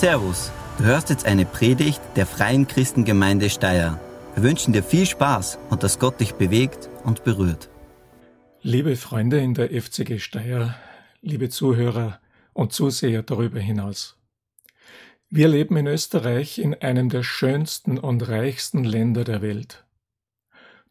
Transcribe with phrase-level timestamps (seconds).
[0.00, 4.00] Servus, du hörst jetzt eine Predigt der Freien Christengemeinde Steyr.
[4.34, 7.68] Wir wünschen dir viel Spaß und dass Gott dich bewegt und berührt.
[8.62, 10.74] Liebe Freunde in der FCG Steyr,
[11.20, 12.18] liebe Zuhörer
[12.54, 14.16] und Zuseher darüber hinaus.
[15.28, 19.84] Wir leben in Österreich in einem der schönsten und reichsten Länder der Welt.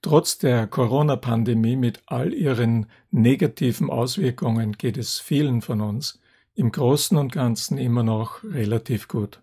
[0.03, 6.19] Trotz der Corona-Pandemie mit all ihren negativen Auswirkungen geht es vielen von uns
[6.59, 9.41] im Großen und Ganzen immer noch relativ gut.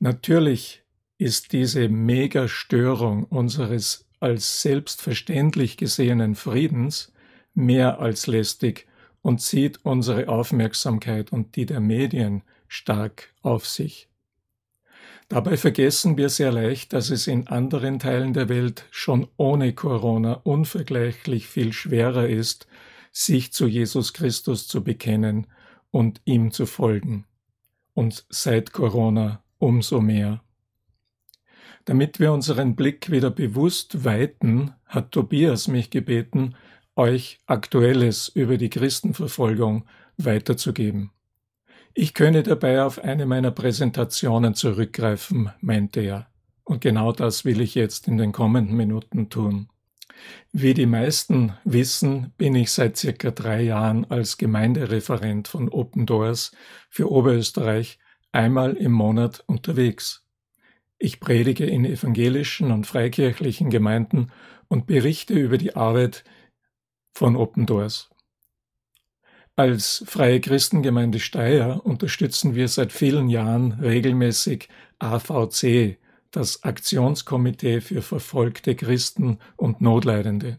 [0.00, 0.82] Natürlich
[1.16, 7.10] ist diese Megastörung unseres als selbstverständlich gesehenen Friedens
[7.54, 8.86] mehr als lästig
[9.22, 14.10] und zieht unsere Aufmerksamkeit und die der Medien stark auf sich.
[15.30, 20.34] Dabei vergessen wir sehr leicht, dass es in anderen Teilen der Welt schon ohne Corona
[20.34, 22.66] unvergleichlich viel schwerer ist,
[23.10, 25.46] sich zu Jesus Christus zu bekennen
[25.94, 27.24] und ihm zu folgen.
[27.92, 30.42] Und seit Corona umso mehr.
[31.84, 36.56] Damit wir unseren Blick wieder bewusst weiten, hat Tobias mich gebeten,
[36.96, 39.84] euch Aktuelles über die Christenverfolgung
[40.16, 41.12] weiterzugeben.
[41.94, 46.26] Ich könne dabei auf eine meiner Präsentationen zurückgreifen, meinte er.
[46.64, 49.68] Und genau das will ich jetzt in den kommenden Minuten tun.
[50.52, 56.52] Wie die meisten wissen, bin ich seit circa drei Jahren als Gemeindereferent von Open Doors
[56.88, 57.98] für Oberösterreich
[58.32, 60.24] einmal im Monat unterwegs.
[60.98, 64.30] Ich predige in evangelischen und freikirchlichen Gemeinden
[64.68, 66.24] und berichte über die Arbeit
[67.12, 68.10] von Open Doors.
[69.56, 75.98] Als Freie Christengemeinde Steyr unterstützen wir seit vielen Jahren regelmäßig AVC,
[76.36, 80.58] das Aktionskomitee für verfolgte Christen und Notleidende.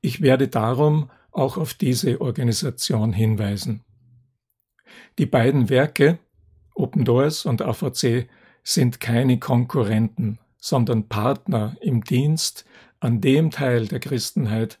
[0.00, 3.84] Ich werde darum auch auf diese Organisation hinweisen.
[5.18, 6.18] Die beiden Werke,
[6.74, 8.28] Open Doors und AVC,
[8.62, 12.64] sind keine Konkurrenten, sondern Partner im Dienst
[13.00, 14.78] an dem Teil der Christenheit,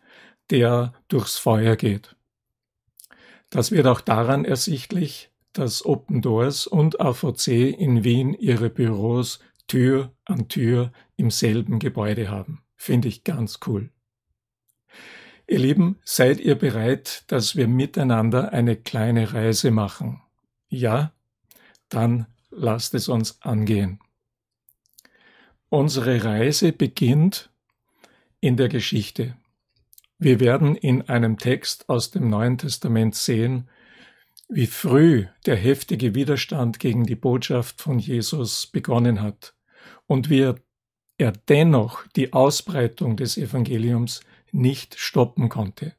[0.50, 2.16] der durchs Feuer geht.
[3.50, 10.14] Das wird auch daran ersichtlich, dass Open Doors und AVC in Wien ihre Büros Tür
[10.24, 12.62] an Tür im selben Gebäude haben.
[12.76, 13.90] Finde ich ganz cool.
[15.46, 20.22] Ihr Lieben, seid ihr bereit, dass wir miteinander eine kleine Reise machen?
[20.68, 21.12] Ja?
[21.88, 24.00] Dann lasst es uns angehen.
[25.68, 27.50] Unsere Reise beginnt
[28.40, 29.36] in der Geschichte.
[30.18, 33.68] Wir werden in einem Text aus dem Neuen Testament sehen,
[34.48, 39.54] wie früh der heftige Widerstand gegen die Botschaft von Jesus begonnen hat
[40.06, 40.54] und wie
[41.18, 44.20] er dennoch die Ausbreitung des Evangeliums
[44.52, 45.94] nicht stoppen konnte.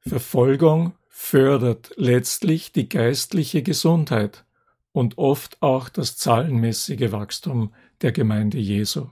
[0.00, 4.44] Verfolgung fördert letztlich die geistliche Gesundheit
[4.92, 7.72] und oft auch das zahlenmäßige Wachstum
[8.02, 9.08] der Gemeinde Jesu.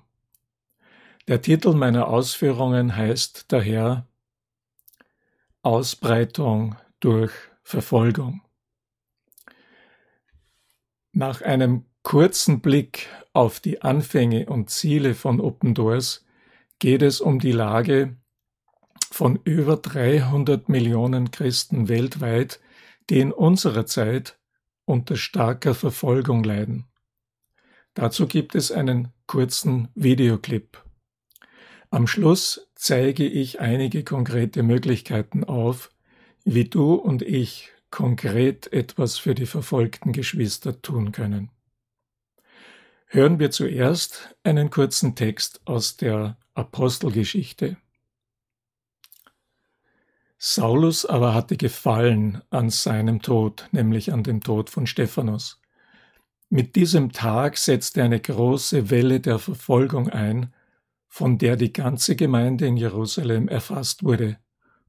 [1.28, 4.06] Der Titel meiner Ausführungen heißt daher
[5.62, 7.32] Ausbreitung durch
[7.62, 8.42] Verfolgung.
[11.12, 16.24] Nach einem kurzen Blick auf die Anfänge und Ziele von Open Doors
[16.78, 18.16] geht es um die Lage
[19.10, 22.60] von über 300 Millionen Christen weltweit,
[23.08, 24.38] die in unserer Zeit
[24.84, 26.86] unter starker Verfolgung leiden.
[27.94, 30.82] Dazu gibt es einen kurzen Videoclip.
[31.91, 35.91] Am Schluss zeige ich einige konkrete Möglichkeiten auf,
[36.44, 41.50] wie du und ich konkret etwas für die verfolgten Geschwister tun können
[43.12, 47.76] hören wir zuerst einen kurzen Text aus der Apostelgeschichte.
[50.38, 55.60] Saulus aber hatte gefallen an seinem Tod, nämlich an dem Tod von Stephanus.
[56.50, 60.54] Mit diesem Tag setzte eine große Welle der Verfolgung ein,
[61.09, 64.38] von der die ganze Gemeinde in Jerusalem erfasst wurde,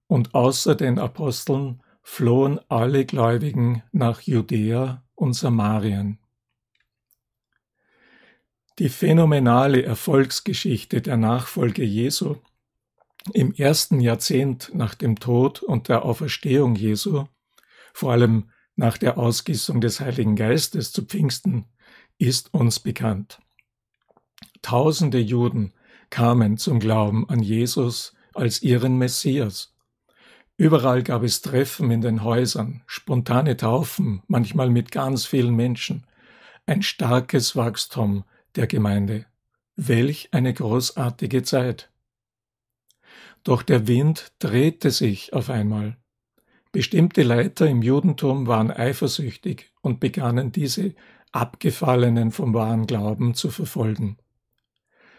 [0.06, 6.21] und außer den Aposteln flohen alle Gläubigen nach Judäa und Samarien.
[8.82, 12.38] Die phänomenale Erfolgsgeschichte der Nachfolge Jesu
[13.32, 17.26] im ersten Jahrzehnt nach dem Tod und der Auferstehung Jesu,
[17.94, 21.66] vor allem nach der Ausgießung des Heiligen Geistes zu Pfingsten,
[22.18, 23.40] ist uns bekannt.
[24.64, 25.74] Tausende Juden
[26.10, 29.76] kamen zum Glauben an Jesus als ihren Messias.
[30.58, 36.08] Überall gab es Treffen in den Häusern, spontane Taufen, manchmal mit ganz vielen Menschen,
[36.66, 38.24] ein starkes Wachstum
[38.56, 39.26] der Gemeinde.
[39.76, 41.92] Welch eine großartige Zeit.
[43.44, 45.98] Doch der Wind drehte sich auf einmal.
[46.72, 50.94] Bestimmte Leiter im Judentum waren eifersüchtig und begannen diese
[51.32, 54.18] Abgefallenen vom wahren Glauben zu verfolgen.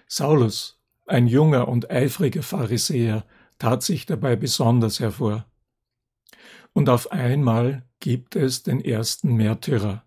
[0.06, 3.26] Saulus, ein junger und eifriger Pharisäer,
[3.58, 5.46] tat sich dabei besonders hervor.
[6.72, 10.04] Und auf einmal gibt es den ersten Märtyrer.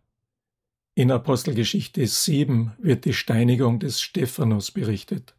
[0.98, 5.36] In Apostelgeschichte 7 wird die Steinigung des Stephanus berichtet.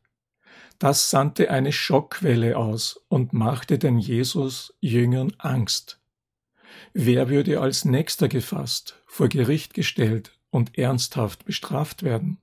[0.79, 5.99] Das sandte eine Schockwelle aus und machte den Jesus-Jüngern Angst.
[6.93, 12.37] Wer würde als nächster gefasst, vor Gericht gestellt und ernsthaft bestraft werden?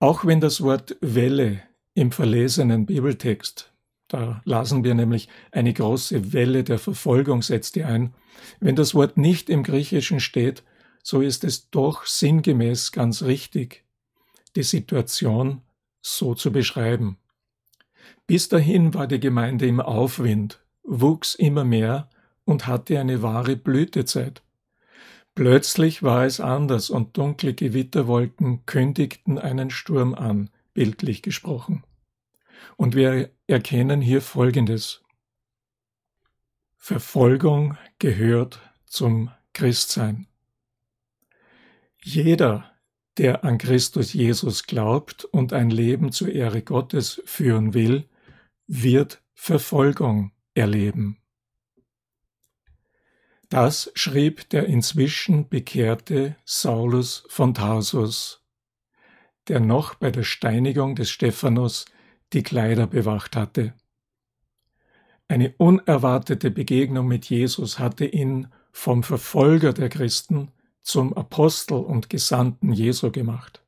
[0.00, 1.62] Auch wenn das Wort Welle
[1.94, 3.72] im verlesenen Bibeltext,
[4.08, 8.14] da lasen wir nämlich eine große Welle der Verfolgung setzt ihr ein,
[8.58, 10.64] wenn das Wort nicht im Griechischen steht,
[11.08, 13.84] so ist es doch sinngemäß ganz richtig,
[14.56, 15.62] die Situation
[16.02, 17.16] so zu beschreiben.
[18.26, 22.10] Bis dahin war die Gemeinde im Aufwind, wuchs immer mehr
[22.44, 24.42] und hatte eine wahre Blütezeit.
[25.36, 31.84] Plötzlich war es anders und dunkle Gewitterwolken kündigten einen Sturm an, bildlich gesprochen.
[32.76, 35.04] Und wir erkennen hier Folgendes.
[36.76, 40.26] Verfolgung gehört zum Christsein.
[42.08, 42.70] Jeder,
[43.18, 48.08] der an Christus Jesus glaubt und ein Leben zur Ehre Gottes führen will,
[48.68, 51.18] wird Verfolgung erleben.
[53.48, 58.46] Das schrieb der inzwischen bekehrte Saulus von Tarsus,
[59.48, 61.86] der noch bei der Steinigung des Stephanus
[62.32, 63.74] die Kleider bewacht hatte.
[65.26, 70.52] Eine unerwartete Begegnung mit Jesus hatte ihn vom Verfolger der Christen
[70.86, 73.60] zum Apostel und Gesandten Jesu gemacht.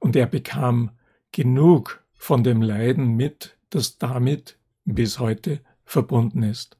[0.00, 0.90] Und er bekam
[1.30, 6.76] genug von dem Leiden mit, das damit bis heute verbunden ist.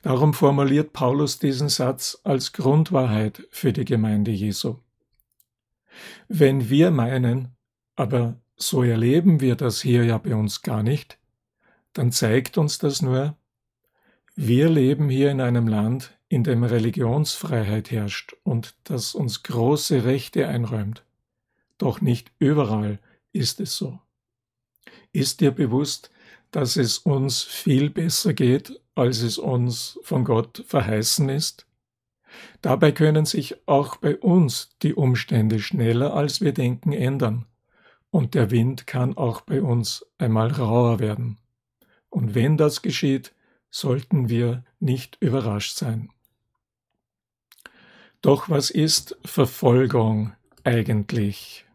[0.00, 4.78] Darum formuliert Paulus diesen Satz als Grundwahrheit für die Gemeinde Jesu.
[6.26, 7.54] Wenn wir meinen,
[7.96, 11.18] aber so erleben wir das hier ja bei uns gar nicht,
[11.92, 13.36] dann zeigt uns das nur,
[14.34, 20.48] wir leben hier in einem Land, in dem Religionsfreiheit herrscht und das uns große Rechte
[20.48, 21.04] einräumt.
[21.76, 23.00] Doch nicht überall
[23.34, 23.98] ist es so.
[25.12, 26.10] Ist dir bewusst,
[26.50, 31.66] dass es uns viel besser geht, als es uns von Gott verheißen ist?
[32.62, 37.44] Dabei können sich auch bei uns die Umstände schneller, als wir denken, ändern.
[38.08, 41.36] Und der Wind kann auch bei uns einmal rauer werden.
[42.08, 43.34] Und wenn das geschieht,
[43.68, 46.08] sollten wir nicht überrascht sein.
[48.22, 50.32] Doch was ist Verfolgung
[50.62, 51.66] eigentlich?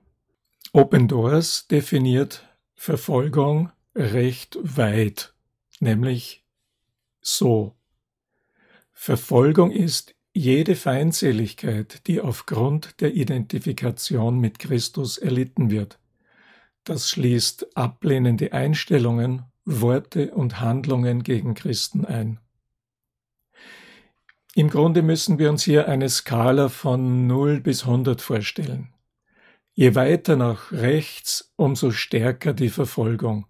[0.72, 5.34] Open Doors definiert Verfolgung recht weit,
[5.82, 6.46] nämlich
[7.20, 7.76] so.
[8.94, 16.00] Verfolgung ist jede Feindseligkeit, die aufgrund der Identifikation mit Christus erlitten wird.
[16.86, 22.40] Das schließt ablehnende Einstellungen, Worte und Handlungen gegen Christen ein.
[24.58, 28.92] Im Grunde müssen wir uns hier eine Skala von 0 bis 100 vorstellen.
[29.74, 33.46] Je weiter nach rechts, umso stärker die Verfolgung,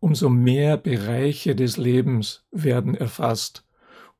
[0.00, 3.66] umso mehr Bereiche des Lebens werden erfasst,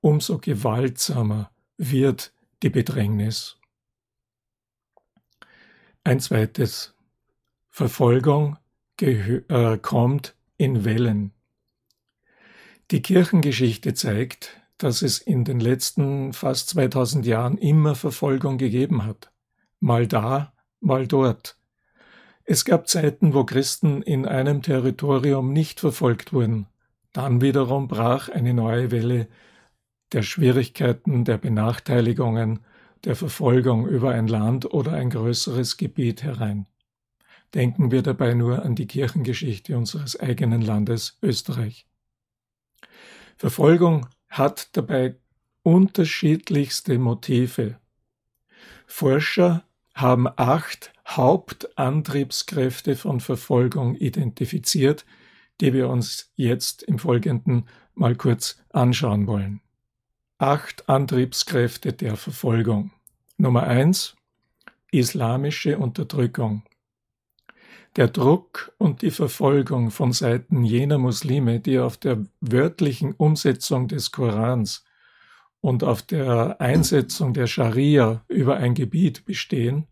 [0.00, 2.32] umso gewaltsamer wird
[2.62, 3.58] die Bedrängnis.
[6.04, 6.94] Ein zweites.
[7.68, 8.56] Verfolgung
[8.98, 11.32] äh, kommt in Wellen.
[12.92, 19.30] Die Kirchengeschichte zeigt, dass es in den letzten fast 2000 Jahren immer Verfolgung gegeben hat.
[19.78, 21.56] Mal da, mal dort.
[22.44, 26.66] Es gab Zeiten, wo Christen in einem Territorium nicht verfolgt wurden.
[27.12, 29.28] Dann wiederum brach eine neue Welle
[30.12, 32.60] der Schwierigkeiten, der Benachteiligungen,
[33.04, 36.66] der Verfolgung über ein Land oder ein größeres Gebiet herein.
[37.54, 41.86] Denken wir dabei nur an die Kirchengeschichte unseres eigenen Landes Österreich.
[43.36, 45.16] Verfolgung hat dabei
[45.62, 47.78] unterschiedlichste Motive.
[48.86, 55.04] Forscher haben acht Hauptantriebskräfte von Verfolgung identifiziert,
[55.60, 59.60] die wir uns jetzt im Folgenden mal kurz anschauen wollen.
[60.38, 62.92] Acht Antriebskräfte der Verfolgung.
[63.36, 64.16] Nummer eins
[64.90, 66.62] Islamische Unterdrückung.
[67.96, 74.12] Der Druck und die Verfolgung von Seiten jener Muslime, die auf der wörtlichen Umsetzung des
[74.12, 74.84] Korans
[75.60, 79.86] und auf der Einsetzung der Scharia über ein Gebiet bestehen,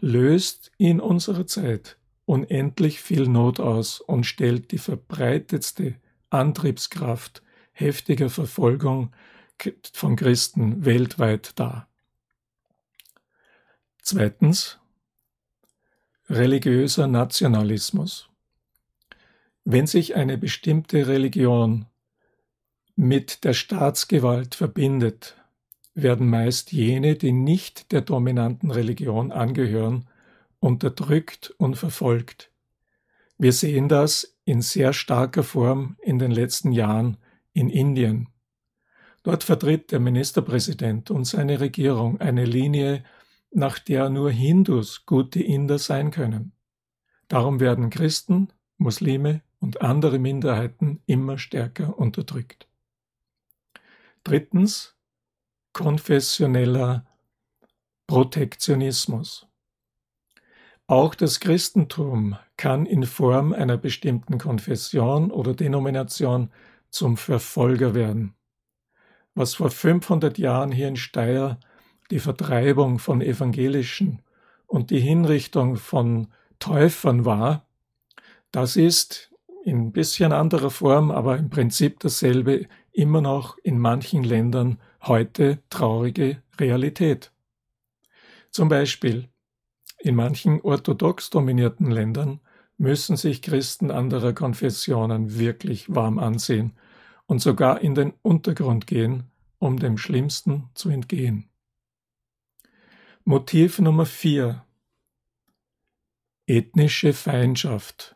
[0.00, 5.96] löst in unserer Zeit unendlich viel Not aus und stellt die verbreitetste
[6.30, 7.42] Antriebskraft
[7.72, 9.12] heftiger Verfolgung
[9.92, 11.88] von Christen weltweit dar.
[14.02, 14.78] Zweitens
[16.28, 18.28] religiöser Nationalismus.
[19.64, 21.86] Wenn sich eine bestimmte Religion
[22.94, 25.36] mit der Staatsgewalt verbindet,
[25.94, 30.08] werden meist jene, die nicht der dominanten Religion angehören,
[30.60, 32.50] unterdrückt und verfolgt.
[33.38, 37.18] Wir sehen das in sehr starker Form in den letzten Jahren
[37.52, 38.28] in Indien.
[39.22, 43.02] Dort vertritt der Ministerpräsident und seine Regierung eine Linie,
[43.50, 46.52] nach der nur Hindus gute Inder sein können.
[47.28, 48.48] Darum werden Christen,
[48.78, 52.68] Muslime und andere Minderheiten immer stärker unterdrückt.
[54.24, 54.96] Drittens
[55.72, 57.06] konfessioneller
[58.06, 59.46] Protektionismus.
[60.86, 66.50] Auch das Christentum kann in Form einer bestimmten Konfession oder Denomination
[66.90, 68.34] zum Verfolger werden.
[69.34, 71.58] Was vor 500 Jahren hier in Steyr
[72.10, 74.22] die Vertreibung von Evangelischen
[74.66, 77.66] und die Hinrichtung von Täufern war,
[78.50, 79.32] das ist
[79.64, 85.58] in ein bisschen anderer Form, aber im Prinzip dasselbe immer noch in manchen Ländern heute
[85.70, 87.32] traurige Realität.
[88.50, 89.28] Zum Beispiel
[89.98, 92.40] in manchen orthodox dominierten Ländern
[92.78, 96.72] müssen sich Christen anderer Konfessionen wirklich warm ansehen
[97.26, 99.24] und sogar in den Untergrund gehen,
[99.58, 101.48] um dem Schlimmsten zu entgehen.
[103.28, 104.64] Motiv Nummer vier
[106.46, 108.14] Ethnische Feindschaft.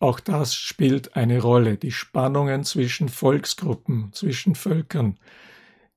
[0.00, 1.76] Auch das spielt eine Rolle.
[1.76, 5.20] Die Spannungen zwischen Volksgruppen, zwischen Völkern,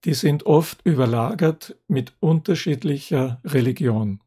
[0.06, 4.22] die sind oft überlagert mit unterschiedlicher Religion.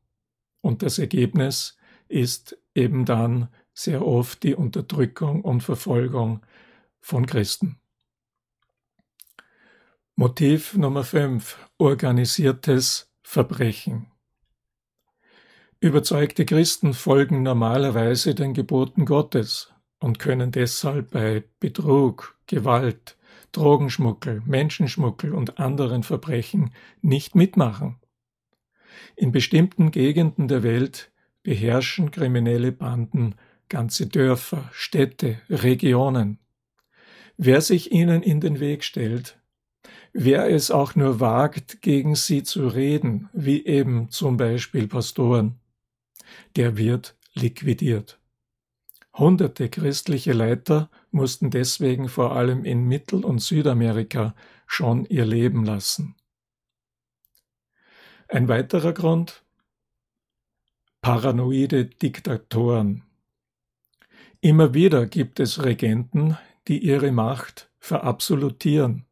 [0.62, 1.76] Und das Ergebnis
[2.08, 6.44] ist eben dann sehr oft die Unterdrückung und Verfolgung
[6.98, 7.78] von Christen.
[10.16, 11.56] Motiv Nummer 5.
[11.78, 14.06] Organisiertes Verbrechen.
[15.80, 23.16] Überzeugte Christen folgen normalerweise den Geboten Gottes und können deshalb bei Betrug, Gewalt,
[23.52, 27.98] Drogenschmuggel, Menschenschmuggel und anderen Verbrechen nicht mitmachen.
[29.16, 31.10] In bestimmten Gegenden der Welt
[31.42, 33.34] beherrschen kriminelle Banden
[33.68, 36.38] ganze Dörfer, Städte, Regionen.
[37.36, 39.38] Wer sich ihnen in den Weg stellt,
[40.12, 45.58] wer es auch nur wagt, gegen sie zu reden, wie eben zum Beispiel Pastoren,
[46.56, 48.18] der wird liquidiert.
[49.14, 54.34] Hunderte christliche Leiter mussten deswegen vor allem in Mittel- und Südamerika
[54.66, 56.14] schon ihr Leben lassen.
[58.28, 59.44] Ein weiterer Grund
[61.02, 63.02] paranoide Diktatoren.
[64.40, 66.38] Immer wieder gibt es Regenten,
[66.68, 69.04] die ihre Macht verabsolutieren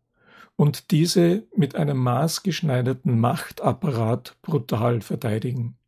[0.61, 5.79] und diese mit einem maßgeschneiderten Machtapparat brutal verteidigen.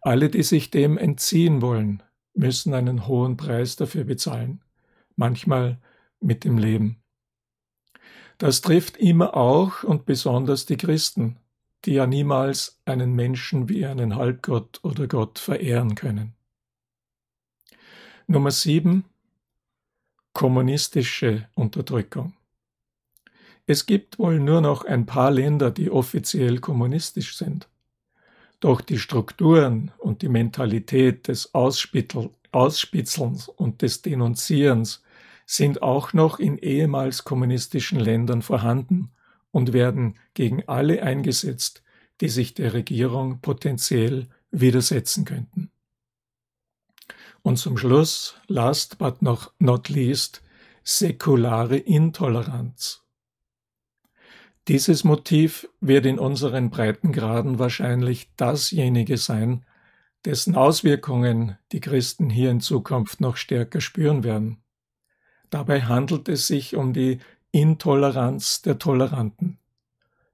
[0.00, 2.02] Alle, die sich dem entziehen wollen,
[2.34, 4.64] müssen einen hohen Preis dafür bezahlen,
[5.14, 5.78] manchmal
[6.18, 7.00] mit dem Leben.
[8.38, 11.36] Das trifft immer auch und besonders die Christen,
[11.84, 16.34] die ja niemals einen Menschen wie einen Halbgott oder Gott verehren können.
[18.26, 19.04] Nummer sieben
[20.32, 22.34] Kommunistische Unterdrückung.
[23.70, 27.68] Es gibt wohl nur noch ein paar Länder, die offiziell kommunistisch sind.
[28.58, 35.04] Doch die Strukturen und die Mentalität des Ausspitzelns und des Denunzierens
[35.46, 39.12] sind auch noch in ehemals kommunistischen Ländern vorhanden
[39.52, 41.84] und werden gegen alle eingesetzt,
[42.20, 45.70] die sich der Regierung potenziell widersetzen könnten.
[47.42, 50.42] Und zum Schluss, last but not least,
[50.82, 53.04] säkulare Intoleranz.
[54.68, 59.64] Dieses Motiv wird in unseren Breitengraden wahrscheinlich dasjenige sein,
[60.24, 64.62] dessen Auswirkungen die Christen hier in Zukunft noch stärker spüren werden.
[65.48, 67.18] Dabei handelt es sich um die
[67.52, 69.58] Intoleranz der Toleranten.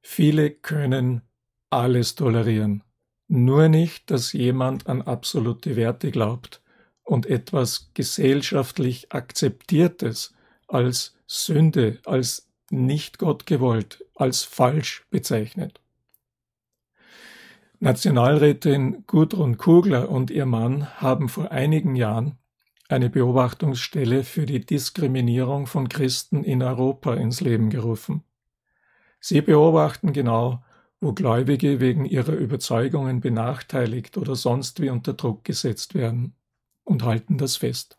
[0.02, 1.22] Viele können
[1.70, 2.84] alles tolerieren,
[3.28, 6.62] nur nicht, dass jemand an absolute Werte glaubt
[7.02, 10.34] und etwas gesellschaftlich Akzeptiertes
[10.68, 15.80] als Sünde, als nicht Gott gewollt, als falsch bezeichnet.
[17.78, 22.38] Nationalrätin Gudrun Kugler und ihr Mann haben vor einigen Jahren
[22.88, 28.22] eine Beobachtungsstelle für die Diskriminierung von Christen in Europa ins Leben gerufen.
[29.20, 30.62] Sie beobachten genau,
[31.00, 36.34] wo Gläubige wegen ihrer Überzeugungen benachteiligt oder sonst wie unter Druck gesetzt werden
[36.84, 37.98] und halten das fest.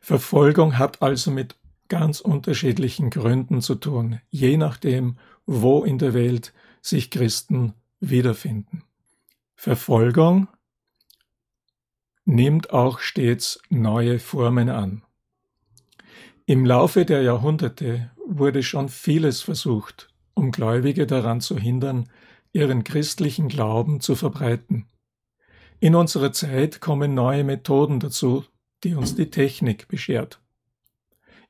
[0.00, 1.56] Verfolgung hat also mit
[1.92, 8.84] ganz unterschiedlichen Gründen zu tun, je nachdem, wo in der Welt sich Christen wiederfinden.
[9.54, 10.48] Verfolgung
[12.24, 15.04] nimmt auch stets neue Formen an.
[16.46, 22.08] Im Laufe der Jahrhunderte wurde schon vieles versucht, um Gläubige daran zu hindern,
[22.54, 24.86] ihren christlichen Glauben zu verbreiten.
[25.78, 28.46] In unserer Zeit kommen neue Methoden dazu,
[28.82, 30.41] die uns die Technik beschert.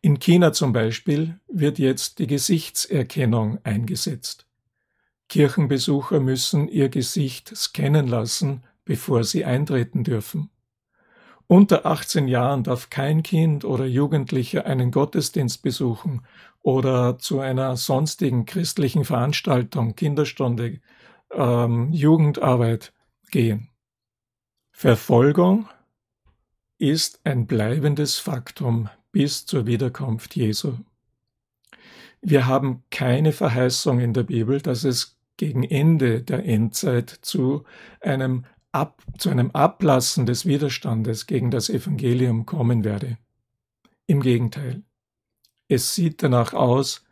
[0.04, 4.48] In China zum Beispiel wird jetzt die Gesichtserkennung eingesetzt.
[5.28, 10.50] Kirchenbesucher müssen ihr Gesicht scannen lassen, bevor sie eintreten dürfen.
[11.46, 16.26] Unter 18 Jahren darf kein Kind oder Jugendlicher einen Gottesdienst besuchen
[16.62, 20.80] oder zu einer sonstigen christlichen Veranstaltung, Kinderstunde,
[21.30, 22.92] ähm, Jugendarbeit
[23.30, 23.70] gehen.
[24.72, 25.68] Verfolgung
[26.78, 30.74] ist ein bleibendes Faktum bis zur Wiederkunft Jesu.
[32.20, 37.64] Wir haben keine Verheißung in der Bibel, dass es gegen Ende der Endzeit zu
[38.00, 43.18] einem, Ab, zu einem Ablassen des Widerstandes gegen das Evangelium kommen werde.
[44.06, 44.82] Im Gegenteil.
[45.68, 47.04] Es sieht danach aus,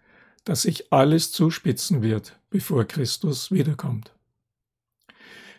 [0.44, 4.12] dass sich alles zuspitzen wird, bevor Christus wiederkommt.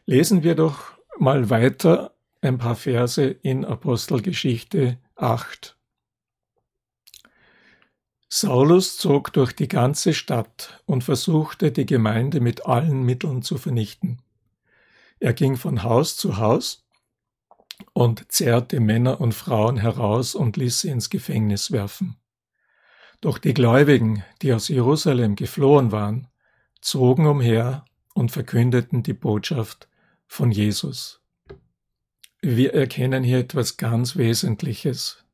[0.05, 5.77] Lesen wir doch mal weiter ein paar Verse in Apostelgeschichte 8.
[8.33, 14.21] Saulus zog durch die ganze Stadt und versuchte, die Gemeinde mit allen Mitteln zu vernichten.
[15.19, 16.85] Er ging von Haus zu Haus
[17.91, 22.15] und zerrte Männer und Frauen heraus und ließ sie ins Gefängnis werfen.
[23.19, 26.29] Doch die Gläubigen, die aus Jerusalem geflohen waren,
[26.79, 27.83] zogen umher
[28.13, 29.89] und verkündeten die Botschaft
[30.25, 31.19] von Jesus.
[32.41, 35.25] Wir erkennen hier etwas ganz Wesentliches.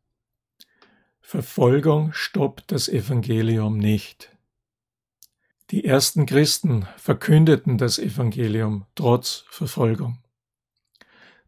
[1.29, 4.31] Verfolgung stoppt das Evangelium nicht.
[5.71, 10.19] Die ersten Christen verkündeten das Evangelium trotz Verfolgung.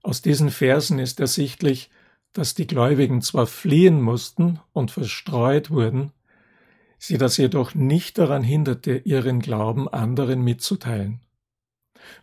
[0.03, 1.89] Aus diesen Versen ist ersichtlich,
[2.33, 6.11] dass die Gläubigen zwar fliehen mussten und verstreut wurden,
[6.97, 11.21] sie das jedoch nicht daran hinderte, ihren Glauben anderen mitzuteilen.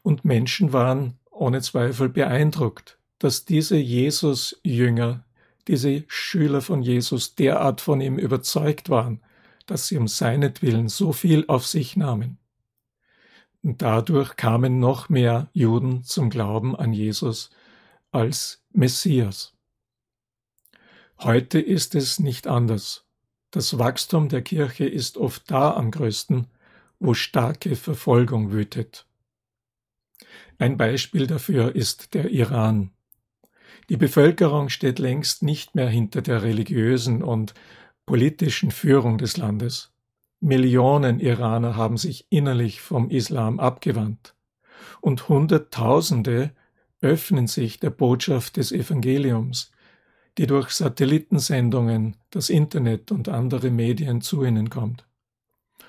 [0.02, 5.25] Und Menschen waren ohne Zweifel beeindruckt, dass diese Jesus-Jünger
[5.68, 9.20] diese Schüler von Jesus derart von ihm überzeugt waren,
[9.66, 12.38] dass sie um seinetwillen so viel auf sich nahmen.
[13.62, 17.50] Und dadurch kamen noch mehr Juden zum Glauben an Jesus
[18.12, 19.54] als Messias.
[21.18, 23.04] Heute ist es nicht anders.
[23.50, 26.46] Das Wachstum der Kirche ist oft da am größten,
[27.00, 29.06] wo starke Verfolgung wütet.
[30.58, 32.90] Ein Beispiel dafür ist der Iran.
[33.88, 37.54] Die Bevölkerung steht längst nicht mehr hinter der religiösen und
[38.04, 39.92] politischen Führung des Landes.
[40.40, 44.34] Millionen Iraner haben sich innerlich vom Islam abgewandt.
[45.00, 46.50] Und Hunderttausende
[47.00, 49.70] öffnen sich der Botschaft des Evangeliums,
[50.38, 55.06] die durch Satellitensendungen, das Internet und andere Medien zu ihnen kommt.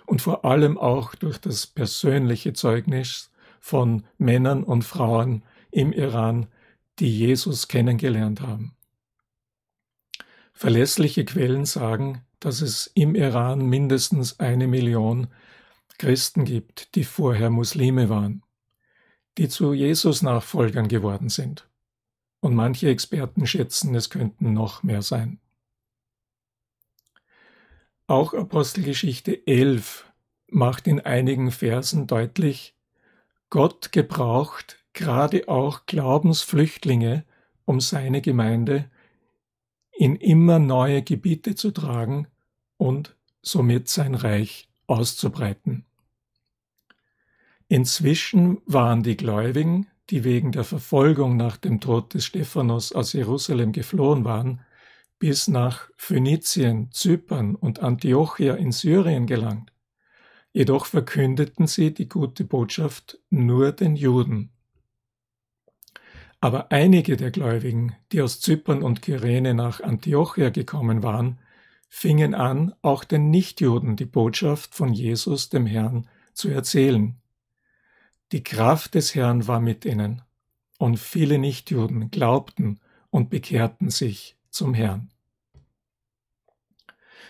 [0.05, 6.47] Und vor allem auch durch das persönliche Zeugnis von Männern und Frauen im Iran,
[6.99, 8.75] die Jesus kennengelernt haben.
[10.53, 15.27] Verlässliche Quellen sagen, dass es im Iran mindestens eine Million
[15.97, 18.43] Christen gibt, die vorher Muslime waren,
[19.37, 21.67] die zu Jesus Nachfolgern geworden sind.
[22.39, 25.39] Und manche Experten schätzen, es könnten noch mehr sein.
[28.05, 30.05] Auch Apostelgeschichte 11
[30.47, 32.75] macht in einigen Versen deutlich,
[33.49, 37.23] Gott gebraucht gerade auch Glaubensflüchtlinge,
[37.65, 38.89] um seine Gemeinde
[39.91, 42.27] in immer neue Gebiete zu tragen
[42.77, 45.85] und somit sein Reich auszubreiten.
[47.67, 53.73] Inzwischen waren die Gläubigen, die wegen der Verfolgung nach dem Tod des Stephanus aus Jerusalem
[53.73, 54.61] geflohen waren,
[55.19, 59.71] bis nach Phönizien, Zypern und Antiochia in Syrien gelangt.
[60.53, 64.51] Jedoch verkündeten sie die gute Botschaft nur den Juden.
[66.39, 71.39] Aber einige der Gläubigen, die aus Zypern und Kyrene nach Antiochia gekommen waren,
[71.89, 77.15] fingen an, auch den Nichtjuden die Botschaft von Jesus, dem Herrn, zu erzählen.
[78.31, 80.21] Die Kraft des Herrn war mit ihnen,
[80.77, 85.09] und viele Nichtjuden glaubten und bekehrten sich zum Herrn.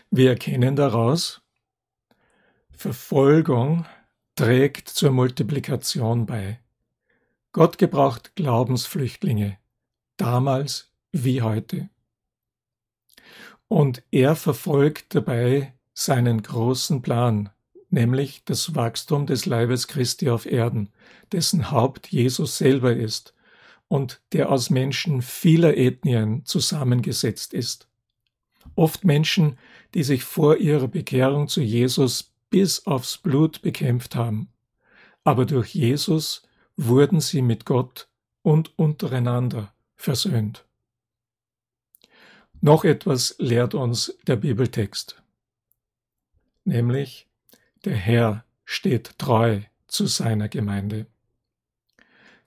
[0.09, 1.41] Wir erkennen daraus,
[2.71, 3.85] Verfolgung
[4.35, 6.59] trägt zur Multiplikation bei.
[7.57, 9.57] Gott gebraucht Glaubensflüchtlinge,
[10.17, 11.89] damals wie heute.
[13.67, 17.49] Und er verfolgt dabei seinen großen Plan,
[17.89, 20.89] nämlich das Wachstum des Leibes Christi auf Erden,
[21.31, 23.33] dessen Haupt Jesus selber ist
[23.87, 27.87] und der aus Menschen vieler Ethnien zusammengesetzt ist.
[28.75, 29.57] Oft Menschen,
[29.95, 34.49] die sich vor ihrer Bekehrung zu Jesus bis aufs Blut bekämpft haben.
[35.23, 36.46] Aber durch Jesus
[36.77, 38.07] wurden sie mit Gott
[38.43, 40.65] und untereinander versöhnt.
[42.61, 45.21] Noch etwas lehrt uns der Bibeltext,
[46.63, 47.27] nämlich
[47.85, 51.07] der Herr steht treu zu seiner Gemeinde.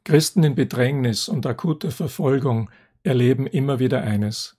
[0.05, 2.71] Christen in Bedrängnis und akuter Verfolgung
[3.03, 4.57] erleben immer wieder eines.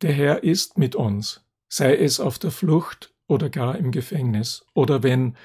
[0.00, 5.02] Der Herr ist mit uns, sei es auf der Flucht oder gar im Gefängnis oder
[5.02, 5.36] wenn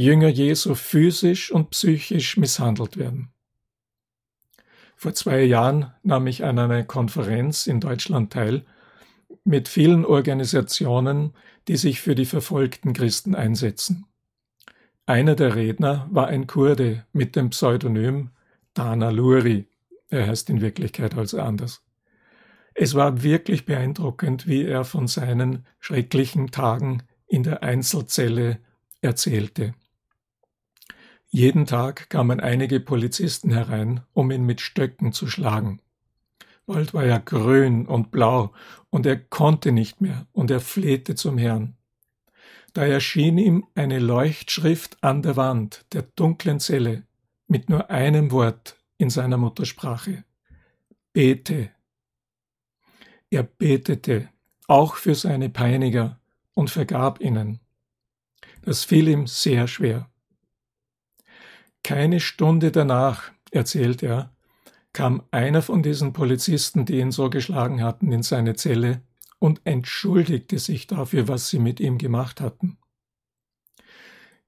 [0.00, 3.32] Jünger Jesu physisch und psychisch misshandelt werden.
[4.94, 8.64] Vor zwei Jahren nahm ich an einer Konferenz in Deutschland teil
[9.42, 11.34] mit vielen Organisationen,
[11.66, 14.06] die sich für die verfolgten Christen einsetzen.
[15.04, 18.30] Einer der Redner war ein Kurde mit dem Pseudonym
[18.74, 19.66] Dana Luri.
[20.10, 21.82] Er heißt in Wirklichkeit also anders.
[22.72, 28.60] Es war wirklich beeindruckend, wie er von seinen schrecklichen Tagen in der Einzelzelle
[29.00, 29.74] erzählte.
[31.30, 35.80] Jeden Tag kamen einige Polizisten herein, um ihn mit Stöcken zu schlagen.
[36.64, 38.52] Bald war er grün und blau,
[38.90, 41.76] und er konnte nicht mehr, und er flehte zum Herrn.
[42.72, 47.04] Da erschien ihm eine Leuchtschrift an der Wand der dunklen Zelle
[47.46, 50.24] mit nur einem Wort in seiner Muttersprache.
[51.12, 51.70] Bete.
[53.30, 54.28] Er betete
[54.66, 56.20] auch für seine Peiniger
[56.54, 57.60] und vergab ihnen.
[58.62, 60.10] Das fiel ihm sehr schwer.
[61.82, 64.30] Keine Stunde danach, erzählt er,
[64.92, 69.02] kam einer von diesen Polizisten, die ihn so geschlagen hatten, in seine Zelle
[69.38, 72.78] und entschuldigte sich dafür, was sie mit ihm gemacht hatten.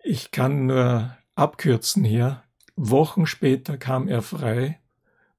[0.02, 2.42] Ich kann nur abkürzen hier.
[2.76, 4.80] Wochen später kam er frei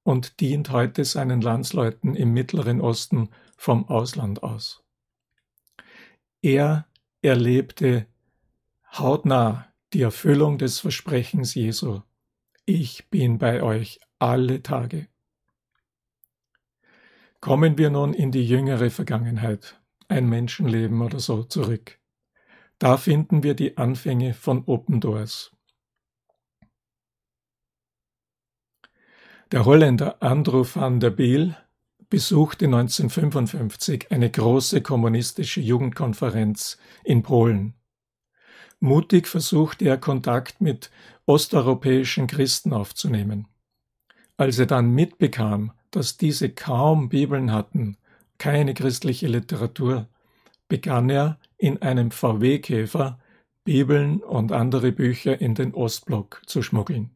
[0.04, 4.84] und dient heute seinen Landsleuten im Mittleren Osten vom Ausland aus.
[6.42, 6.88] Er
[7.22, 8.06] erlebte
[8.98, 12.02] hautnah die Erfüllung des Versprechens Jesu.
[12.66, 15.08] Ich bin bei euch alle Tage.
[17.42, 22.00] Kommen wir nun in die jüngere Vergangenheit, ein Menschenleben oder so zurück.
[22.78, 25.52] Da finden wir die Anfänge von Open Doors.
[29.52, 31.58] Der Holländer Andrew van der Biel
[32.10, 37.81] besuchte 1955 eine große kommunistische Jugendkonferenz in Polen.
[38.82, 40.90] Mutig versuchte er Kontakt mit
[41.28, 43.48] osteuropäischen Christen aufzunehmen.
[44.38, 47.98] Als er dann mitbekam, dass diese kaum Bibeln hatten,
[48.40, 50.08] keine christliche Literatur,
[50.68, 53.20] begann er in einem VW-Käfer
[53.64, 57.12] Bibeln und andere Bücher in den Ostblock zu schmuggeln.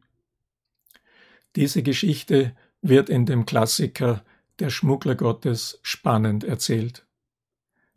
[1.56, 4.24] Diese Geschichte wird in dem Klassiker
[4.60, 7.05] Der Schmuggler Gottes spannend erzählt.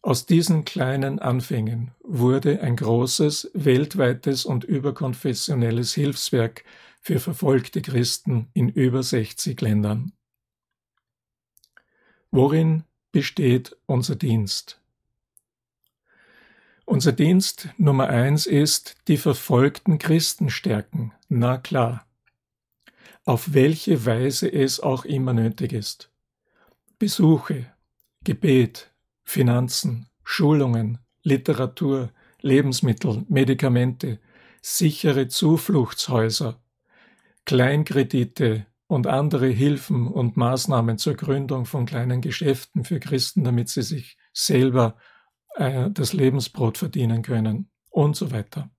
[0.02, 6.64] Aus diesen kleinen Anfängen wurde ein großes, weltweites und überkonfessionelles Hilfswerk
[7.02, 10.14] für verfolgte Christen in über 60 Ländern.
[12.32, 14.80] Worin besteht unser Dienst?
[16.86, 21.14] Unser Dienst Nummer eins ist die verfolgten Christen stärken.
[21.28, 22.08] Na klar.
[23.26, 26.10] Auf welche Weise es auch immer nötig ist.
[26.98, 27.72] Besuche,
[28.24, 28.89] Gebet,
[29.30, 32.12] Finanzen, Schulungen, Literatur,
[32.42, 34.20] Lebensmittel, Medikamente,
[34.62, 36.60] sichere Zufluchtshäuser,
[37.46, 43.84] Kleinkredite, und andere Hilfen und Maßnahmen zur Gründung von kleinen Geschäften für Christen, damit sie
[43.84, 44.98] sich selber
[45.58, 48.72] äh, das Lebensbrot verdienen können und so weiter.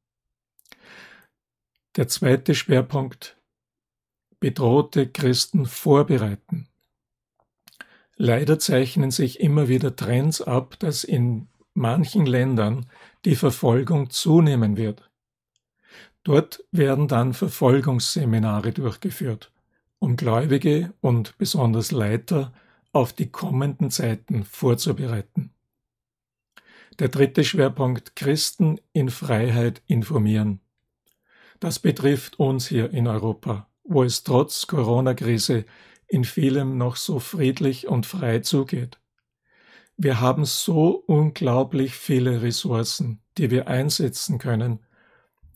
[1.95, 3.41] Der zweite Schwerpunkt,
[4.41, 6.70] bedrohte Christen vorbereiten.
[8.23, 12.85] Leider zeichnen sich immer wieder Trends ab, dass in manchen Ländern
[13.25, 15.11] die Verfolgung zunehmen wird.
[16.23, 19.51] Dort werden dann Verfolgungsseminare durchgeführt
[20.01, 22.53] um Gläubige und besonders Leiter
[22.93, 25.55] auf die kommenden Zeiten vorzubereiten.
[26.99, 30.61] Der dritte Schwerpunkt Christen in Freiheit informieren.
[31.59, 35.65] Das betrifft uns hier in Europa, wo es trotz Corona-Krise
[36.11, 38.99] in vielem noch so friedlich und frei zugeht.
[39.97, 44.81] Wir haben so unglaublich viele Ressourcen, die wir einsetzen können,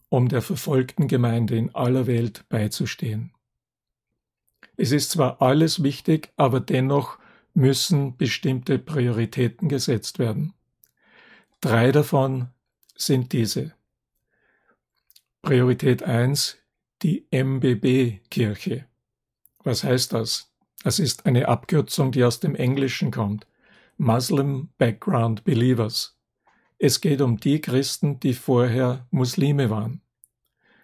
[0.08, 3.32] um der verfolgten Gemeinde in aller Welt beizustehen.
[4.76, 7.18] Es ist zwar alles wichtig, aber dennoch
[7.52, 10.54] müssen bestimmte Prioritäten gesetzt werden.
[11.60, 12.48] Drei davon
[12.94, 13.72] sind diese.
[15.42, 16.58] Priorität 1,
[17.02, 18.86] die MBB-Kirche.
[19.64, 20.52] Was heißt das?
[20.82, 23.46] Das ist eine Abkürzung, die aus dem Englischen kommt.
[23.96, 26.18] Muslim Background Believers.
[26.78, 30.02] Es geht um die Christen, die vorher Muslime waren.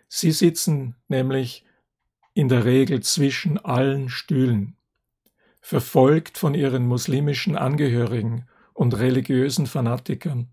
[0.08, 1.66] Sie sitzen nämlich
[2.32, 4.76] in der Regel zwischen allen Stühlen,
[5.60, 10.48] verfolgt von ihren muslimischen Angehörigen und religiösen Fanatikern,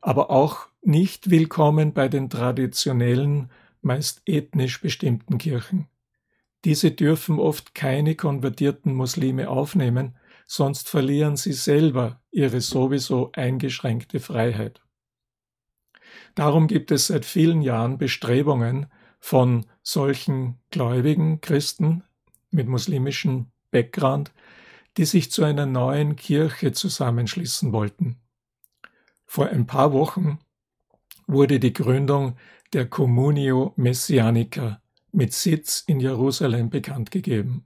[0.00, 5.86] aber auch nicht willkommen bei den traditionellen, meist ethnisch bestimmten Kirchen.
[6.64, 10.16] Diese dürfen oft keine konvertierten Muslime aufnehmen,
[10.46, 14.82] sonst verlieren sie selber ihre sowieso eingeschränkte Freiheit.
[16.34, 18.86] Darum gibt es seit vielen Jahren Bestrebungen
[19.20, 22.02] von solchen gläubigen Christen
[22.50, 24.32] mit muslimischem Background,
[24.96, 28.16] die sich zu einer neuen Kirche zusammenschließen wollten.
[29.26, 30.38] Vor ein paar Wochen
[31.26, 32.36] wurde die Gründung
[32.72, 34.80] der Communio Messianica
[35.12, 37.64] mit Sitz in Jerusalem bekannt gegeben.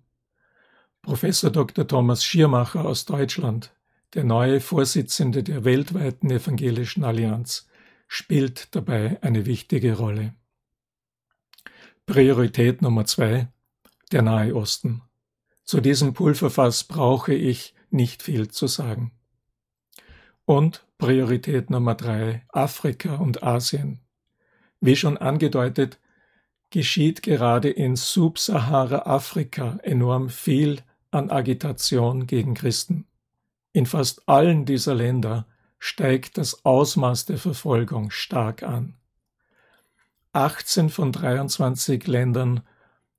[1.02, 1.86] Professor Dr.
[1.86, 3.74] Thomas Schiermacher aus Deutschland,
[4.14, 7.66] der neue Vorsitzende der weltweiten evangelischen Allianz,
[8.06, 10.34] spielt dabei eine wichtige Rolle.
[12.06, 13.48] Priorität Nummer zwei,
[14.12, 15.02] der Nahe Osten.
[15.64, 19.12] Zu diesem Pulverfass brauche ich nicht viel zu sagen.
[20.44, 24.00] Und Priorität Nummer drei, Afrika und Asien.
[24.80, 25.98] Wie schon angedeutet,
[26.72, 30.80] geschieht gerade in Subsahara-Afrika enorm viel
[31.12, 33.06] an Agitation gegen Christen.
[33.72, 35.46] In fast allen dieser Länder
[35.78, 38.94] steigt das Ausmaß der Verfolgung stark an.
[40.32, 42.62] 18 von 23 Ländern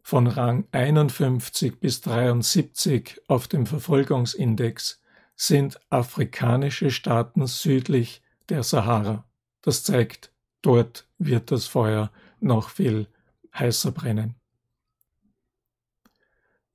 [0.01, 5.01] von Rang 51 bis 73 auf dem Verfolgungsindex
[5.35, 9.25] sind afrikanische Staaten südlich der Sahara.
[9.61, 10.31] Das zeigt,
[10.63, 13.07] dort wird das Feuer noch viel
[13.57, 14.35] heißer brennen.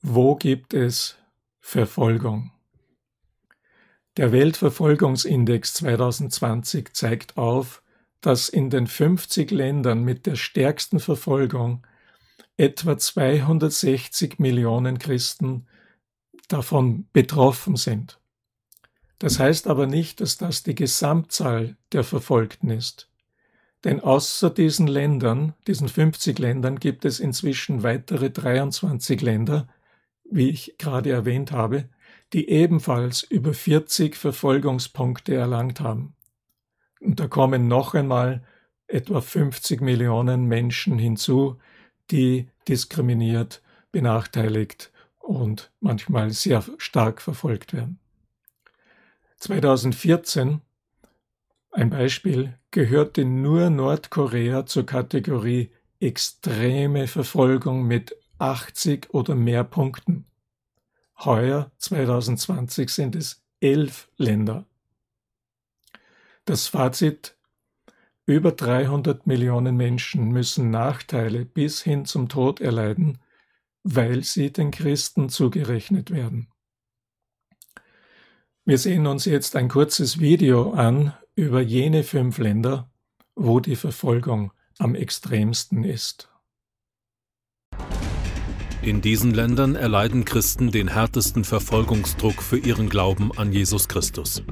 [0.00, 1.16] Wo gibt es
[1.60, 2.52] Verfolgung?
[4.16, 7.82] Der Weltverfolgungsindex 2020 zeigt auf,
[8.20, 11.86] dass in den 50 Ländern mit der stärksten Verfolgung
[12.56, 15.66] etwa 260 Millionen Christen
[16.48, 18.18] davon betroffen sind.
[19.18, 23.08] Das heißt aber nicht, dass das die Gesamtzahl der Verfolgten ist.
[23.84, 29.68] Denn außer diesen Ländern, diesen 50 Ländern, gibt es inzwischen weitere 23 Länder,
[30.24, 31.88] wie ich gerade erwähnt habe,
[32.32, 36.14] die ebenfalls über 40 Verfolgungspunkte erlangt haben.
[37.00, 38.42] Und da kommen noch einmal
[38.88, 41.58] etwa 50 Millionen Menschen hinzu,
[42.10, 43.62] die diskriminiert,
[43.92, 47.98] benachteiligt und manchmal sehr stark verfolgt werden.
[49.36, 50.60] 2014,
[51.70, 60.26] ein Beispiel, gehörte nur Nordkorea zur Kategorie extreme Verfolgung mit 80 oder mehr Punkten.
[61.24, 64.66] Heuer 2020 sind es elf Länder.
[66.44, 67.36] Das Fazit
[68.24, 73.18] über 300 Millionen Menschen müssen Nachteile bis hin zum Tod erleiden,
[73.82, 76.48] weil sie den Christen zugerechnet werden.
[78.64, 82.90] Wir sehen uns jetzt ein kurzes Video an über jene fünf Länder,
[83.36, 86.28] wo die Verfolgung am extremsten ist.
[88.82, 94.42] In diesen Ländern erleiden Christen den härtesten Verfolgungsdruck für ihren Glauben an Jesus Christus.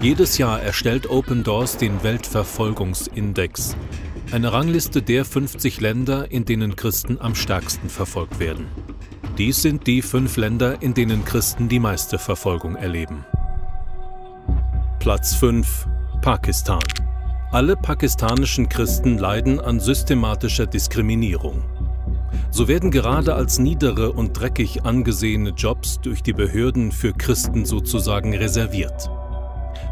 [0.00, 3.76] Jedes Jahr erstellt Open Doors den Weltverfolgungsindex,
[4.30, 8.68] eine Rangliste der 50 Länder, in denen Christen am stärksten verfolgt werden.
[9.36, 13.24] Dies sind die fünf Länder, in denen Christen die meiste Verfolgung erleben.
[14.98, 15.86] Platz 5
[16.22, 16.82] Pakistan.
[17.52, 21.62] Alle pakistanischen Christen leiden an systematischer Diskriminierung.
[22.50, 28.34] So werden gerade als niedere und dreckig angesehene Jobs durch die Behörden für Christen sozusagen
[28.34, 29.08] reserviert.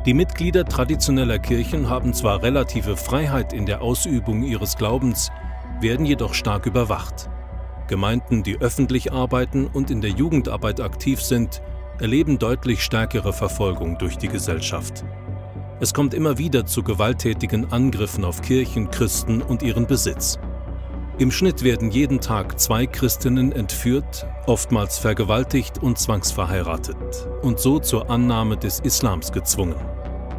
[0.06, 5.30] Die Mitglieder traditioneller Kirchen haben zwar relative Freiheit in der Ausübung ihres Glaubens,
[5.80, 7.30] werden jedoch stark überwacht.
[7.86, 11.62] Gemeinden, die öffentlich arbeiten und in der Jugendarbeit aktiv sind,
[12.00, 15.04] erleben deutlich stärkere Verfolgung durch die Gesellschaft.
[15.80, 20.38] Es kommt immer wieder zu gewalttätigen Angriffen auf Kirchen, Christen und ihren Besitz.
[21.18, 28.10] Im Schnitt werden jeden Tag zwei Christinnen entführt, oftmals vergewaltigt und zwangsverheiratet und so zur
[28.10, 29.76] Annahme des Islams gezwungen.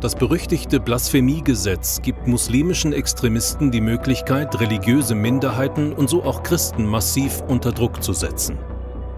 [0.02, 7.42] Das berüchtigte Blasphemiegesetz gibt muslimischen Extremisten die Möglichkeit, religiöse Minderheiten und so auch Christen massiv
[7.48, 8.60] unter Druck zu setzen.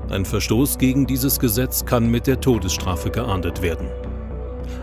[0.10, 3.90] Ein Verstoß gegen dieses Gesetz kann mit der Todesstrafe geahndet werden.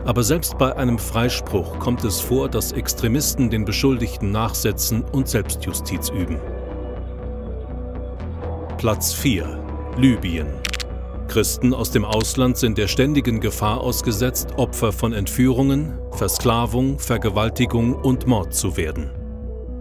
[0.05, 6.11] Aber selbst bei einem Freispruch kommt es vor, dass Extremisten den Beschuldigten nachsetzen und Selbstjustiz
[6.11, 6.39] üben.
[8.79, 9.65] Platz 4
[9.97, 10.47] Libyen
[11.27, 18.29] Christen aus dem Ausland sind der ständigen Gefahr ausgesetzt, Opfer von Entführungen, Versklavung, Vergewaltigung und
[18.29, 19.11] Mord zu werden.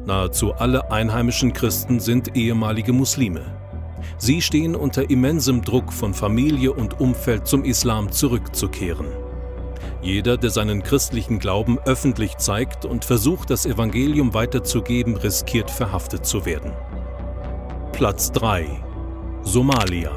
[0.05, 3.64] Nahezu alle einheimischen Christen sind ehemalige Muslime.
[4.17, 9.07] Sie stehen unter immensem Druck von Familie und Umfeld zum Islam zurückzukehren.
[10.01, 16.45] Jeder, der seinen christlichen Glauben öffentlich zeigt und versucht, das Evangelium weiterzugeben, riskiert verhaftet zu
[16.45, 16.71] werden.
[17.91, 18.67] Platz 3
[19.41, 20.11] Somalia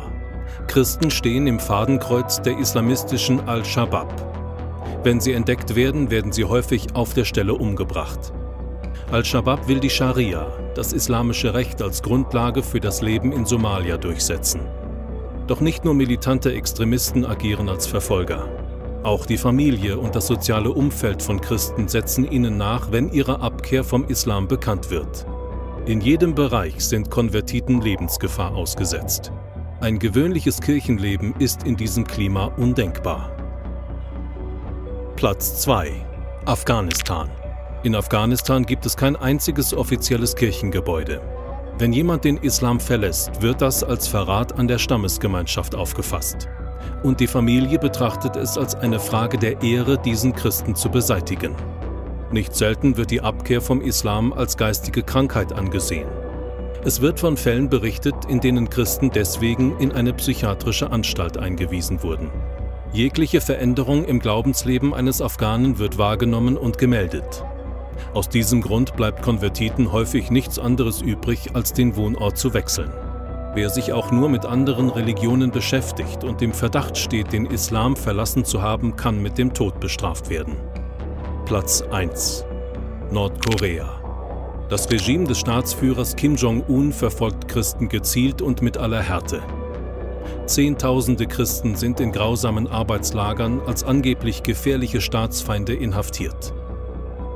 [0.66, 4.12] Christen stehen im Fadenkreuz der islamistischen Al-Shabaab.
[5.02, 8.32] Wenn sie entdeckt werden, werden sie häufig auf der Stelle umgebracht.
[9.10, 14.60] Al-Shabaab will die Scharia, das islamische Recht als Grundlage für das Leben in Somalia durchsetzen.
[15.46, 18.46] Doch nicht nur militante Extremisten agieren als Verfolger.
[19.04, 23.82] Auch die Familie und das soziale Umfeld von Christen setzen ihnen nach, wenn ihre Abkehr
[23.82, 25.24] vom Islam bekannt wird.
[25.86, 29.32] In jedem Bereich sind Konvertiten Lebensgefahr ausgesetzt.
[29.80, 33.34] Ein gewöhnliches Kirchenleben ist in diesem Klima undenkbar.
[35.16, 35.92] Platz 2
[36.44, 37.30] Afghanistan
[37.84, 41.20] In Afghanistan gibt es kein einziges offizielles Kirchengebäude.
[41.78, 46.48] Wenn jemand den Islam verlässt, wird das als Verrat an der Stammesgemeinschaft aufgefasst.
[47.04, 51.54] Und die Familie betrachtet es als eine Frage der Ehre, diesen Christen zu beseitigen.
[52.32, 56.08] Nicht selten wird die Abkehr vom Islam als geistige Krankheit angesehen.
[56.82, 62.30] Es wird von Fällen berichtet, in denen Christen deswegen in eine psychiatrische Anstalt eingewiesen wurden.
[62.92, 67.44] Jegliche Veränderung im Glaubensleben eines Afghanen wird wahrgenommen und gemeldet.
[68.14, 72.92] Aus diesem Grund bleibt Konvertiten häufig nichts anderes übrig, als den Wohnort zu wechseln.
[73.54, 78.44] Wer sich auch nur mit anderen Religionen beschäftigt und im Verdacht steht, den Islam verlassen
[78.44, 80.56] zu haben, kann mit dem Tod bestraft werden.
[81.44, 82.44] Platz 1
[83.11, 83.98] Nordkorea
[84.68, 89.40] das Regime des Staatsführers Kim Jong-un verfolgt Christen gezielt und mit aller Härte.
[90.44, 96.52] Zehntausende Christen sind in grausamen Arbeitslagern als angeblich gefährliche Staatsfeinde inhaftiert.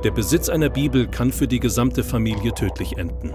[0.03, 3.31] Der Besitz einer Bibel kann für die gesamte Familie tödlich enden.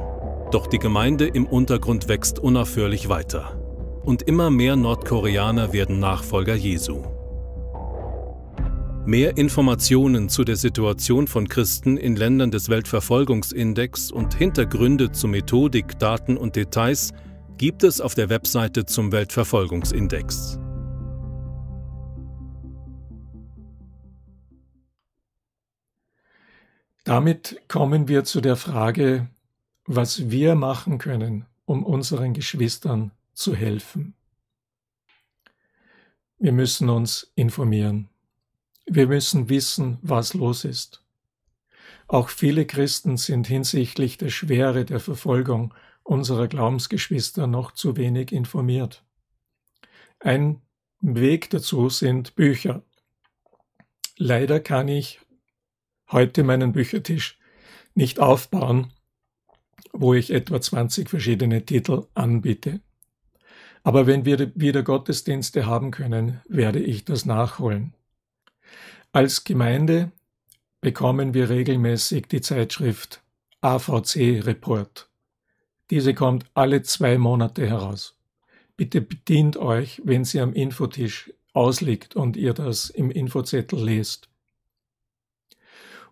[0.51, 3.59] Doch die Gemeinde im Untergrund wächst unaufhörlich weiter.
[4.05, 7.03] Und immer mehr Nordkoreaner werden Nachfolger Jesu.
[9.07, 15.99] Mehr Informationen zu der Situation von Christen in Ländern des Weltverfolgungsindex und Hintergründe zu Methodik,
[15.99, 17.13] Daten und Details
[17.57, 20.59] gibt es auf der Webseite zum Weltverfolgungsindex.
[27.09, 29.29] Damit kommen wir zu der Frage,
[29.87, 34.13] was wir machen können, um unseren Geschwistern zu helfen.
[36.39, 38.11] Wir müssen uns informieren.
[38.85, 41.03] Wir müssen wissen, was los ist.
[42.09, 49.03] Auch viele Christen sind hinsichtlich der Schwere der Verfolgung unserer Glaubensgeschwister noch zu wenig informiert.
[50.21, 50.61] Ein
[51.01, 52.83] Weg dazu sind Bücher.
[54.19, 55.21] Leider kann ich
[56.11, 57.39] heute meinen Büchertisch
[57.95, 58.93] nicht aufbauen,
[59.93, 62.81] wo ich etwa 20 verschiedene Titel anbiete.
[63.83, 67.95] Aber wenn wir wieder Gottesdienste haben können, werde ich das nachholen.
[69.13, 70.13] Als Gemeinde
[70.81, 73.23] bekommen wir regelmäßig die Zeitschrift
[73.61, 75.09] AVC Report.
[75.91, 78.17] Diese kommt alle zwei Monate heraus.
[78.77, 84.28] Bitte bedient euch, wenn sie am Infotisch ausliegt und ihr das im Infozettel lest.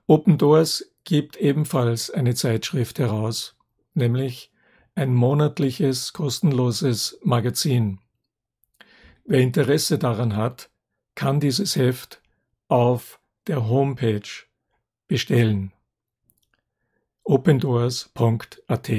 [0.08, 3.56] Open Doors gibt ebenfalls eine Zeitschrift heraus,
[3.94, 4.52] nämlich
[4.94, 7.98] ein monatliches kostenloses Magazin.
[9.24, 10.70] Wer Interesse daran hat,
[11.16, 12.22] kann dieses Heft
[12.68, 14.28] auf der Homepage
[15.08, 15.72] bestellen.
[17.24, 18.90] opendoors.at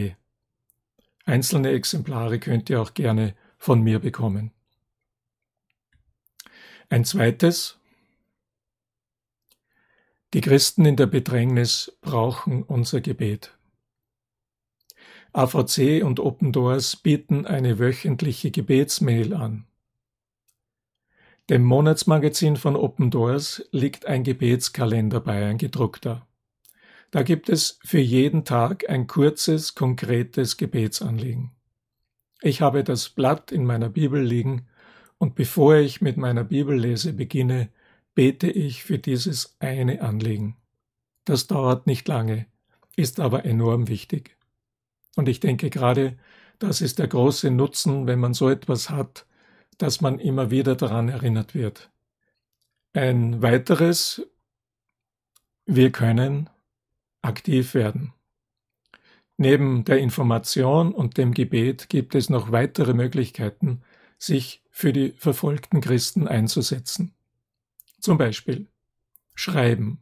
[1.25, 4.51] Einzelne Exemplare könnt ihr auch gerne von mir bekommen.
[6.89, 7.77] Ein zweites.
[10.33, 13.57] Die Christen in der Bedrängnis brauchen unser Gebet.
[15.31, 19.67] AVC und Open Doors bieten eine wöchentliche Gebetsmail an.
[21.49, 26.27] Dem Monatsmagazin von Open Doors liegt ein Gebetskalender bei, ein gedruckter.
[27.09, 31.51] Da gibt es für jeden Tag ein kurzes, konkretes Gebetsanliegen.
[32.41, 34.67] Ich habe das Blatt in meiner Bibel liegen
[35.17, 37.69] und bevor ich mit meiner Bibellese beginne,
[38.17, 40.57] bete ich für dieses eine Anliegen.
[41.23, 42.47] Das dauert nicht lange,
[42.95, 44.35] ist aber enorm wichtig.
[45.15, 46.17] Und ich denke gerade,
[46.57, 49.27] das ist der große Nutzen, wenn man so etwas hat,
[49.77, 51.91] dass man immer wieder daran erinnert wird.
[52.93, 54.27] Ein weiteres,
[55.67, 56.49] wir können
[57.21, 58.13] aktiv werden.
[59.37, 63.83] Neben der Information und dem Gebet gibt es noch weitere Möglichkeiten,
[64.17, 67.13] sich für die verfolgten Christen einzusetzen.
[68.07, 68.69] Zum Beispiel
[69.35, 70.01] Schreiben.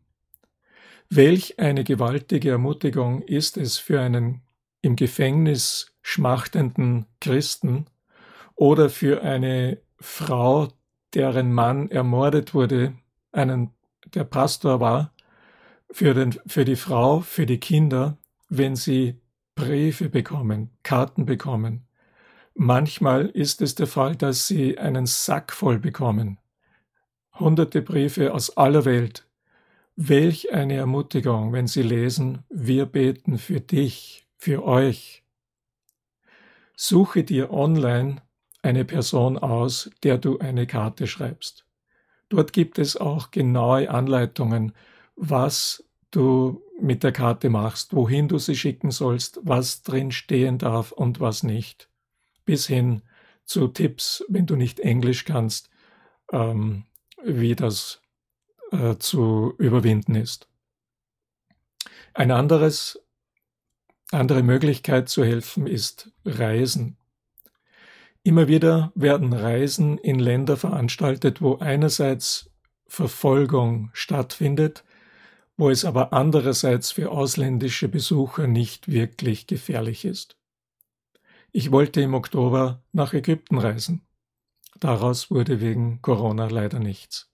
[1.10, 4.44] Welch eine gewaltige Ermutigung ist es für einen
[4.84, 7.88] im Gefängnis schmachtenden Christen
[8.54, 10.68] oder für eine Frau,
[11.16, 12.94] deren Mann ermordet wurde,
[13.32, 13.72] einen,
[14.14, 15.12] der Pastor war,
[15.90, 19.20] für, den, für die Frau, für die Kinder, wenn sie
[19.56, 21.88] Briefe bekommen, Karten bekommen.
[22.54, 26.38] Manchmal ist es der Fall, dass sie einen Sack voll bekommen.
[27.38, 29.28] Hunderte Briefe aus aller Welt.
[29.98, 35.24] Welch eine Ermutigung, wenn sie lesen, wir beten für dich, für euch.
[36.78, 38.22] Suche dir online
[38.62, 41.66] eine Person aus, der du eine Karte schreibst.
[42.30, 44.72] Dort gibt es auch genaue Anleitungen,
[45.18, 50.94] was du mit der Karte machst, wohin du sie schicken sollst, was drin stehen darf
[50.94, 51.90] und was nicht.
[52.46, 53.02] Bis hin
[53.44, 55.70] zu Tipps, wenn du nicht Englisch kannst,
[56.32, 56.86] ähm,
[57.26, 58.02] wie das
[58.72, 60.48] äh, zu überwinden ist.
[62.14, 63.02] Ein anderes,
[64.12, 66.98] andere Möglichkeit zu helfen ist Reisen.
[68.24, 72.50] Immer wieder werden Reisen in Länder veranstaltet, wo einerseits
[72.88, 74.84] Verfolgung stattfindet,
[75.58, 80.38] wo es aber andererseits für ausländische Besucher nicht wirklich gefährlich ist.
[81.52, 84.06] Ich wollte im Oktober nach Ägypten reisen.
[84.80, 87.32] Daraus wurde wegen Corona leider nichts.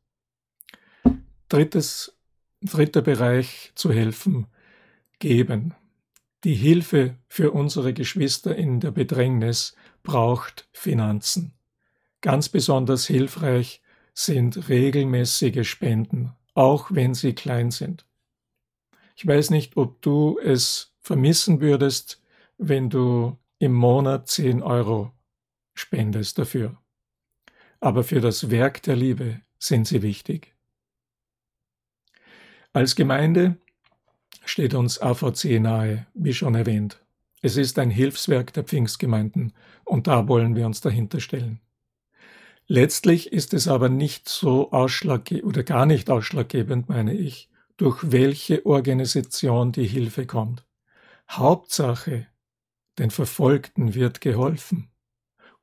[1.50, 2.18] Drittes,
[2.62, 4.48] dritter Bereich zu helfen,
[5.20, 5.74] geben.
[6.44, 11.54] Die Hilfe für unsere Geschwister in der Bedrängnis braucht Finanzen.
[12.22, 13.82] Ganz besonders hilfreich
[14.14, 18.06] sind regelmäßige Spenden, auch wenn sie klein sind.
[19.16, 22.22] Ich weiß nicht, ob du es vermissen würdest,
[22.58, 25.12] wenn du im Monat 10 Euro
[25.74, 26.81] spendest dafür.
[27.82, 30.56] Aber für das Werk der Liebe sind sie wichtig.
[32.74, 33.58] Als Gemeinde
[34.46, 37.04] steht uns AVC nahe, wie schon erwähnt.
[37.42, 39.54] Es ist ein Hilfswerk der Pfingstgemeinden
[39.84, 41.60] und da wollen wir uns dahinter stellen.
[42.68, 48.66] Letztlich ist es aber nicht so ausschlaggebend oder gar nicht ausschlaggebend, meine ich, durch welche
[48.66, 50.64] Organisation die Hilfe kommt.
[51.30, 52.28] Hauptsache,
[53.00, 54.92] den Verfolgten wird geholfen.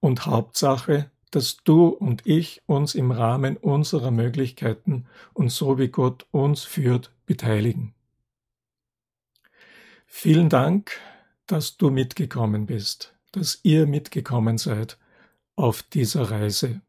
[0.00, 6.26] Und Hauptsache, dass du und ich uns im Rahmen unserer Möglichkeiten und so wie Gott
[6.30, 7.94] uns führt, beteiligen.
[10.06, 10.98] Vielen Dank,
[11.46, 14.98] dass du mitgekommen bist, dass ihr mitgekommen seid
[15.56, 16.80] auf dieser Reise.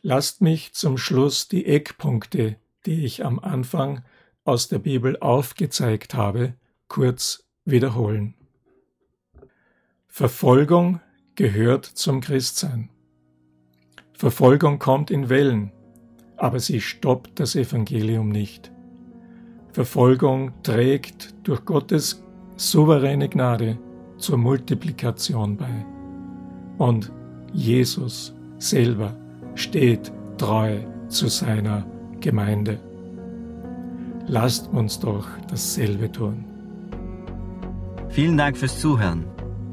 [0.00, 2.56] Lasst mich zum Schluss die Eckpunkte
[2.88, 4.02] die ich am Anfang
[4.44, 6.54] aus der Bibel aufgezeigt habe,
[6.88, 8.34] kurz wiederholen.
[10.06, 11.00] Verfolgung
[11.38, 12.90] gehört zum Christsein.
[14.12, 15.70] Verfolgung kommt in Wellen,
[16.36, 18.72] aber sie stoppt das Evangelium nicht.
[19.72, 22.24] Verfolgung trägt durch Gottes
[22.56, 23.78] souveräne Gnade
[24.16, 25.86] zur Multiplikation bei.
[26.76, 27.12] Und
[27.52, 29.14] Jesus selber
[29.54, 31.86] steht treu zu seiner
[32.18, 32.80] Gemeinde.
[34.26, 36.44] Lasst uns doch dasselbe tun.
[38.08, 39.37] Vielen Dank fürs Zuhören.